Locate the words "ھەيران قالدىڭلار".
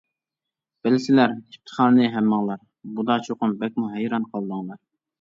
4.01-4.87